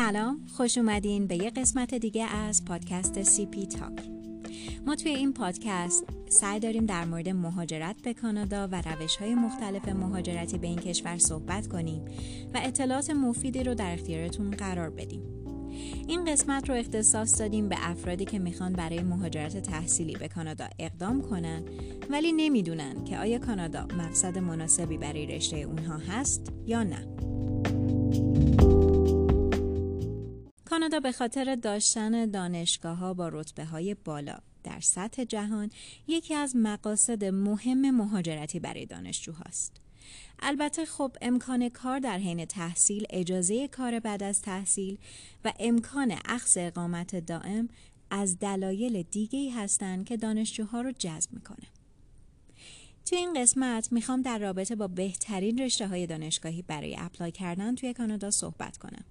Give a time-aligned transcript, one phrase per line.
[0.00, 3.92] سلام خوش اومدین به یه قسمت دیگه از پادکست سی پی تاک
[4.86, 9.88] ما توی این پادکست سعی داریم در مورد مهاجرت به کانادا و روش های مختلف
[9.88, 12.04] مهاجرتی به این کشور صحبت کنیم
[12.54, 15.22] و اطلاعات مفیدی رو در اختیارتون قرار بدیم.
[16.08, 21.22] این قسمت رو اختصاص دادیم به افرادی که می‌خوان برای مهاجرت تحصیلی به کانادا اقدام
[21.22, 21.62] کنن
[22.10, 27.19] ولی نمی‌دونن که آیا کانادا مقصد مناسبی برای رشته اونها هست یا نه.
[30.70, 35.70] کانادا به خاطر داشتن دانشگاه ها با رتبه های بالا در سطح جهان
[36.06, 39.80] یکی از مقاصد مهم مهاجرتی برای دانشجوهاست.
[40.38, 44.98] البته خب امکان کار در حین تحصیل، اجازه کار بعد از تحصیل
[45.44, 47.68] و امکان اخذ اقامت دائم
[48.10, 51.66] از دلایل دیگه هستند که دانشجوها رو جذب می‌کنه.
[53.06, 57.94] توی این قسمت می‌خوام در رابطه با بهترین رشته های دانشگاهی برای اپلای کردن توی
[57.94, 59.04] کانادا صحبت کنم.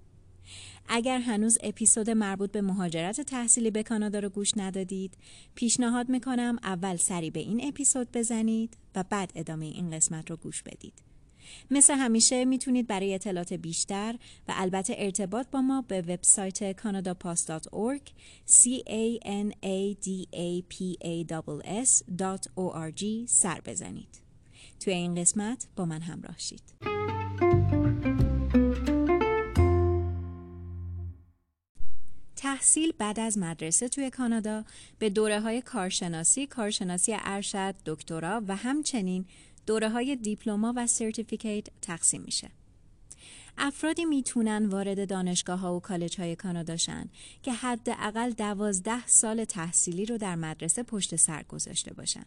[0.88, 5.14] اگر هنوز اپیزود مربوط به مهاجرت تحصیلی به کانادا رو گوش ندادید
[5.54, 10.62] پیشنهاد می‌کنم اول سری به این اپیزود بزنید و بعد ادامه این قسمت رو گوش
[10.62, 11.10] بدید
[11.70, 14.14] مثل همیشه می‌تونید برای اطلاعات بیشتر
[14.48, 18.10] و البته ارتباط با ما به وبسایت canadapass.org
[18.46, 21.24] c a n a d a p a
[21.84, 24.20] s.org سر بزنید.
[24.80, 26.62] توی این قسمت با من همراه شید.
[32.60, 34.64] تحصیل بعد از مدرسه توی کانادا
[34.98, 39.24] به دوره های کارشناسی، کارشناسی ارشد، دکترا و همچنین
[39.66, 42.50] دوره های diploma و certificate تقسیم میشه.
[43.58, 47.08] افرادی می‌تونن وارد دانشگاه ها و کالج های کانادا شن
[47.42, 52.24] که حداقل دوازده سال تحصیلی رو در مدرسه پشت سر گذاشته باشن.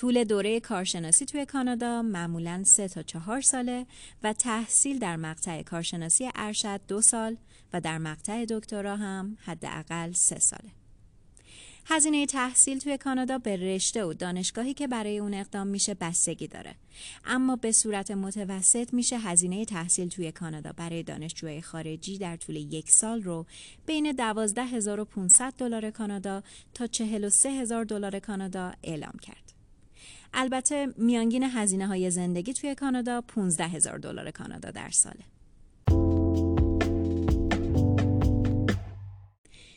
[0.00, 3.86] طول دوره کارشناسی توی کانادا معمولا سه تا چهار ساله
[4.22, 7.36] و تحصیل در مقطع کارشناسی ارشد دو سال
[7.72, 10.70] و در مقطع دکترا هم حداقل سه ساله.
[11.86, 16.74] هزینه تحصیل توی کانادا به رشته و دانشگاهی که برای اون اقدام میشه بستگی داره
[17.24, 22.90] اما به صورت متوسط میشه هزینه تحصیل توی کانادا برای دانشجوی خارجی در طول یک
[22.90, 23.46] سال رو
[23.86, 26.42] بین 12500 دلار کانادا
[26.74, 29.49] تا 43000 دلار کانادا اعلام کرد
[30.34, 35.24] البته میانگین هزینه های زندگی توی کانادا 15 هزار دلار کانادا در ساله.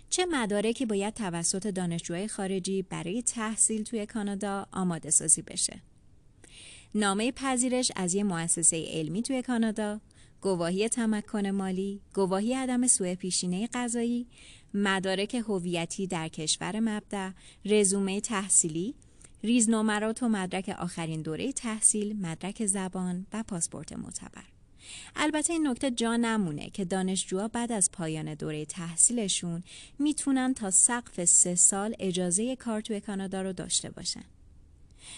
[0.10, 5.82] چه مدارکی باید توسط دانشجوهای خارجی برای تحصیل توی کانادا آماده سازی بشه؟
[6.96, 10.02] نامه پذیرش از یه مؤسسه علمی توی کانادا،
[10.42, 14.28] گواهی تمکن مالی، گواهی عدم سوء پیشینه غذایی،
[14.74, 17.30] مدارک هویتی در کشور مبدع،
[17.66, 18.96] رزومه تحصیلی،
[19.44, 24.44] ریزنمرات و مدرک آخرین دوره تحصیل، مدرک زبان و پاسپورت معتبر.
[25.16, 29.64] البته این نکته جا نمونه که دانشجوها بعد از پایان دوره تحصیلشون
[30.00, 34.24] می‌تونن تا سقف سه سال اجازه کار توی کانادا رو داشته باشن.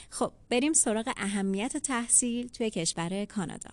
[0.10, 3.70] خب بریم سراغ اهمیت تحصیل توی کشور کانادا.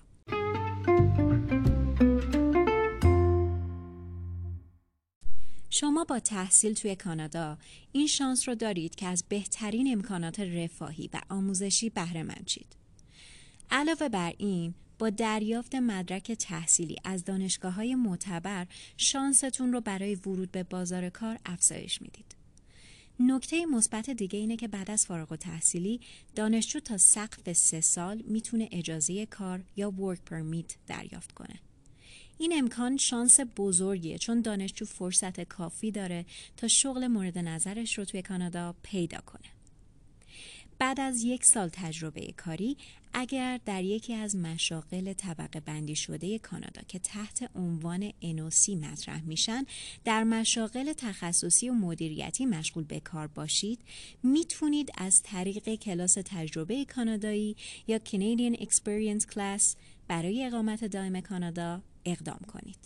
[5.74, 7.58] شما با تحصیل توی کانادا
[7.92, 12.76] این شانس رو دارید که از بهترین امکانات رفاهی و آموزشی بهره مند شید.
[13.70, 18.66] علاوه بر این با دریافت مدرک تحصیلی از دانشگاه های معتبر
[18.96, 22.36] شانستون رو برای ورود به بازار کار افزایش می‌دید.
[23.20, 26.00] نکته مثبت دیگه اینه که بعد از فارغ و تحصیلی
[26.34, 31.60] دانشجو تا سقف سه سال می‌تونه اجازه کار یا ورک پرمیت دریافت کنه.
[32.38, 36.26] این امکان شانس بزرگیه چون دانشجو فرصت کافی داره
[36.56, 39.48] تا شغل مورد نظرش رو توی کانادا پیدا کنه.
[40.78, 42.76] بعد از یک سال تجربه کاری
[43.14, 49.66] اگر در یکی از مشاغل طبقه بندی شده کانادا که تحت عنوان انوسی مطرح میشن
[50.04, 53.80] در مشاغل تخصصی و مدیریتی مشغول به کار باشید
[54.22, 57.56] می‌تونید از طریق کلاس تجربه کانادایی
[57.86, 59.76] یا Canadian Experience Class
[60.08, 62.78] برای اقامت دائم کانادا اقدام کنید.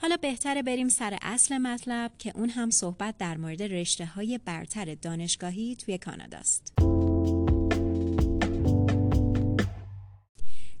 [0.00, 4.94] حالا بهتره بریم سر اصل مطلب که اون هم صحبت در مورد رشته های برتر
[4.94, 6.72] دانشگاهی توی کاناداست.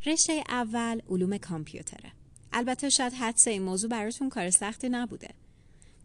[0.06, 2.12] رشته اول علوم کامپیوتره.
[2.52, 5.28] البته شاید حدس این موضوع براتون کار سختی نبوده.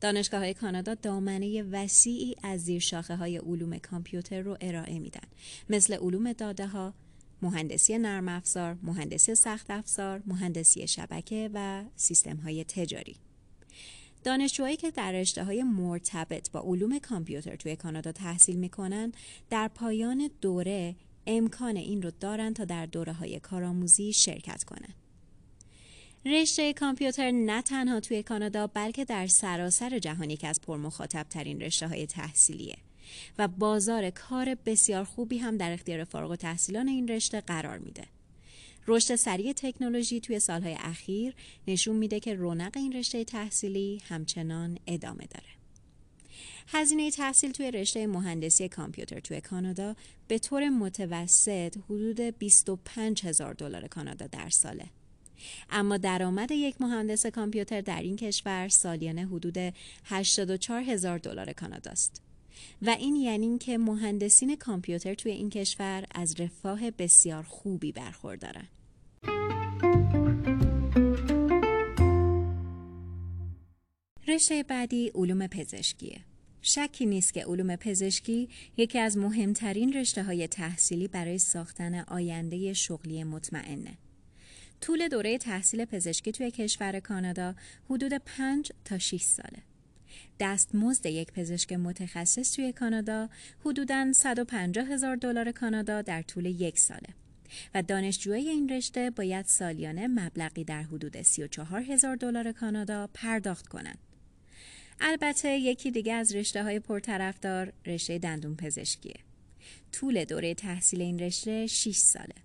[0.02, 5.28] دانشگاه های کانادا دامنه وسیعی از زیر شاخه های علوم کامپیوتر رو ارائه میدن
[5.69, 6.94] مثل علوم داده ها،
[7.41, 13.15] مهندسی نرم افزار، مهندسی سخت افزار، مهندسی شبکه و سیستم های تجاری.
[14.24, 19.12] دانشجوهایی که در رشته های مرتبط با علوم کامپیوتر توی کانادا تحصیل می‌کنن
[19.50, 20.95] در پایان دوره
[21.27, 24.94] امکان این رو دارن تا در دوره های کارآموزی شرکت کنن.
[26.25, 31.88] رشته کامپیوتر نه تنها توی کانادا بلکه در سراسر جهان یکی از پرمخاطب ترین رشته
[31.88, 32.77] های تحصیلیه
[33.38, 38.04] و بازار کار بسیار خوبی هم در اختیار فارغ و تحصیلان این رشته قرار میده.
[38.88, 41.34] رشد سریع تکنولوژی توی سالهای اخیر
[41.68, 45.54] نشون میده که رونق این رشته تحصیلی همچنان ادامه داره.
[46.68, 49.96] هزینه تحصیل توی رشته مهندسی کامپیوتر توی کانادا
[50.28, 54.86] به طور متوسط حدود 25 هزار دلار کانادا در ساله.
[55.70, 59.74] اما درآمد یک مهندس کامپیوتر در این کشور سالیانه حدود
[60.06, 62.22] 84 هزار دلار کانادا است.
[62.82, 68.68] و این یعنی که مهندسین کامپیوتر توی این کشور از رفاه بسیار خوبی برخوردارن.
[74.28, 76.20] رشته بعدی علوم پزشکیه.
[76.62, 83.24] شکی نیست که علوم پزشکی یکی از مهمترین رشته های تحصیلی برای ساختن آینده شغلی
[83.24, 83.98] مطمئنه.
[84.82, 87.56] طول دوره تحصیل پزشکی توی کشور کانادا
[87.90, 89.73] حدود 5 تا 6 ساله.
[90.39, 93.30] دستمزد یک پزشک متخصص توی کانادا
[93.65, 97.10] حدوداً 150 هزار دلار کانادا در طول یک ساله.
[97.74, 104.00] و دانشجوی این رشته باید سالیانه مبلغی در حدود 34 هزار دلار کانادا پرداخت کنند.
[105.00, 109.19] البته یکی دیگه از رشته های پرطرفدار رشته دندون پزشکیه.
[109.92, 112.36] طول دوره تحصیل این رشته 6 ساله.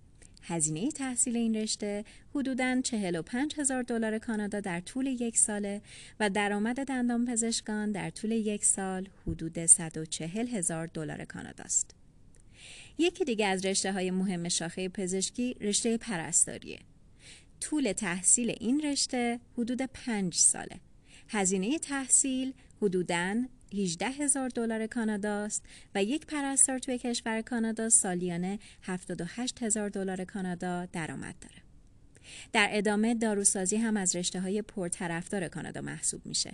[0.49, 2.05] هزینه تحصیل این رشته
[2.35, 5.81] حدوداً 45 هزار دلار کانادا در طول یک ساله
[6.19, 11.95] و درآمد دندان پزشکان در طول یک سال حدود 140 هزار دلار کانادا است.
[12.97, 16.79] یکی دیگه از رشته های مهم شاخه پزشکی رشته پرستاریه.
[17.61, 20.79] طول تحصیل این رشته حدود 5 ساله.
[21.29, 23.35] هزینه تحصیل حدوداً
[23.73, 25.63] 18 هزار دلار کانادا است
[25.95, 31.55] و یک پرستار توی کشور کانادا سالیانه 78 هزار دلار کانادا درآمد داره.
[32.53, 36.51] در ادامه داروسازی هم از رشته های پرطرفدار کانادا محسوب میشه.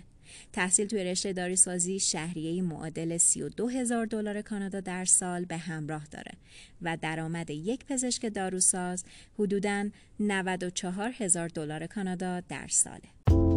[0.52, 6.32] تحصیل توی رشته داروسازی شهریه معادل 32 هزار دلار کانادا در سال به همراه داره
[6.82, 9.04] و درآمد یک پزشک داروساز
[9.38, 9.88] حدوداً
[10.20, 13.55] 94 هزار دلار کانادا در ساله.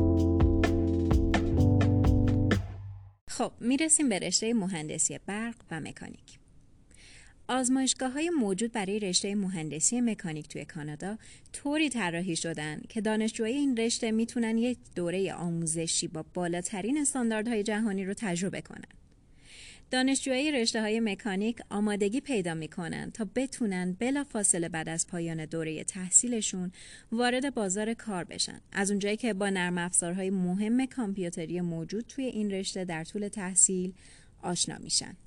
[3.39, 6.39] خب می‌رسیم به رشته مهندسی برق و مکانیک.
[7.47, 11.17] آزمایشگاه های موجود برای رشته مهندسی مکانیک توی کانادا
[11.53, 18.05] طوری طراحی شدن که دانشجوهای این رشته می‌تونن یک دوره آموزشی با بالاترین استانداردهای جهانی
[18.05, 19.08] رو تجربه کنن.
[19.91, 25.83] دانشجوهای رشته های مکانیک آمادگی پیدا می‌کنن تا بتونن بلا فاصله بعد از پایان دوره
[25.83, 26.71] تحصیلشون
[27.11, 32.51] وارد بازار کار بشن از اونجایی که با نرم افزارهای مهم کامپیوتری موجود توی این
[32.51, 33.93] رشته در طول تحصیل
[34.41, 35.17] آشنا میشن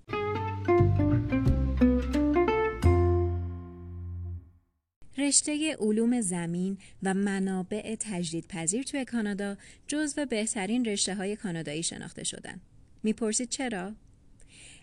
[5.18, 9.56] رشته علوم زمین و منابع تجدیدپذیر توی کانادا
[9.86, 12.60] جزو بهترین رشته های کانادایی شناخته شدن.
[13.02, 13.92] می‌پرسید چرا؟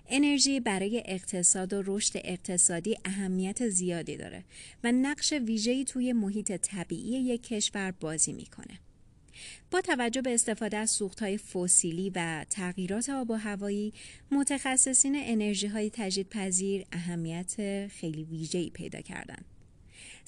[0.09, 4.43] انرژی برای اقتصاد و رشد اقتصادی اهمیت زیادی داره
[4.83, 8.79] و نقش ویژه‌ای توی محیط طبیعی یک کشور بازی می‌کنه.
[9.71, 13.93] با توجه به استفاده از سوختهای فسیلی و تغییرات آب و هوایی
[14.31, 19.45] متخصصین انرژی های تجدیدپذیر اهمیت خیلی ویژه‌ای پیدا کردند.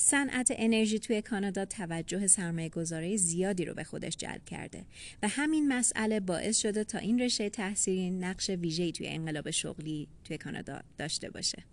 [0.04, 4.86] صنعت انرژی توی کانادا توجه سرمایه گذاره زیادی رو به خودش جلب کرده
[5.24, 10.38] و همین مسئله باعث شده تا این رشته تحصیلی نقش ویژه‌ای توی انقلاب شغلی توی
[10.38, 11.64] کانادا داشته باشه.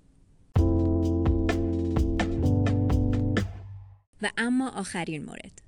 [4.23, 5.63] و اما آخرین مورد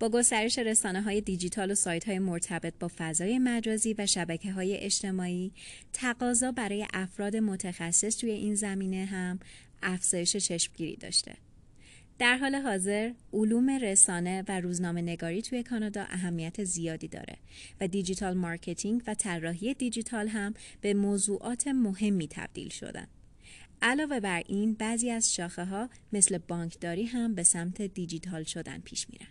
[0.00, 4.76] با گسترش رسانه های دیجیتال و سایت های مرتبط با فضای مجازی و شبکه های
[4.76, 5.52] اجتماعی
[5.92, 9.38] تقاضا برای افراد متخصص توی این زمینه هم
[9.82, 11.49] افزایش چشمگیری داشته.
[12.20, 17.36] در حال حاضر علوم رسانه و روزنامه نگاری توی کانادا اهمیت زیادی داره
[17.80, 23.06] و digital marketing و طراحی دیجیتال هم به موضوعات مهمی تبدیل شدن.
[23.82, 29.06] علاوه بر این بعضی از شاخه ها مثل بانکداری هم به سمت دیجیتال شدن پیش
[29.10, 29.28] میرن.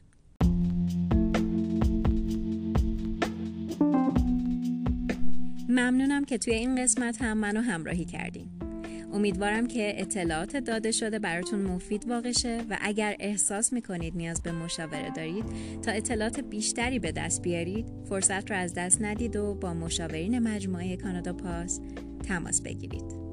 [5.69, 8.58] ممنونم که توی این قسمت هم منو همراهی کردین.
[9.13, 14.51] امیدوارم که اطلاعات داده شده براتون مفید واقع شه و اگر احساس می‌کنید نیاز به
[14.51, 15.45] مشاوره دارید
[15.81, 20.97] تا اطلاعات بیشتری به دست بیارید فرصت رو از دست ندید و با مشاورین مجموعه
[20.97, 21.79] کانادا پاس
[22.27, 23.29] تماس بگیرید.